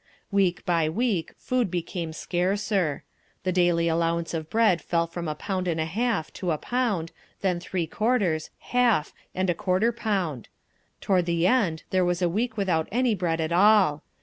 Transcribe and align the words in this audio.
Week 0.31 0.65
by 0.65 0.89
week 0.89 1.31
food 1.37 1.69
became 1.69 2.11
scarcer. 2.11 3.03
The 3.43 3.51
daily 3.51 3.87
allowance 3.87 4.33
of 4.33 4.49
bread 4.49 4.81
fell 4.81 5.05
from 5.05 5.27
a 5.27 5.35
pound 5.35 5.67
and 5.67 5.79
a 5.79 5.85
half 5.85 6.33
to 6.41 6.49
a 6.49 6.57
pound, 6.57 7.11
then 7.41 7.59
three 7.59 7.85
quarters, 7.85 8.49
half, 8.73 9.13
and 9.35 9.47
a 9.47 9.53
quarter 9.53 9.91
pound. 9.91 10.49
Toward 11.01 11.27
the 11.27 11.45
end 11.45 11.83
there 11.91 12.03
was 12.03 12.19
a 12.23 12.27
week 12.29 12.57
without 12.57 12.87
any 12.91 13.13
bread 13.13 13.39
at 13.39 13.51
all. 13.51 14.01